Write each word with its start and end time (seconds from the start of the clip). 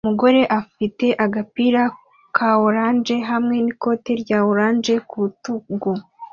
Umugore 0.05 0.41
afite 0.59 1.05
agapira 1.25 1.81
ka 2.35 2.49
orange 2.67 3.15
hamwe 3.29 3.55
n'ikoti 3.63 4.11
rya 4.21 4.39
orange 4.51 4.93
ku 5.09 5.15
rutugu 5.23 5.91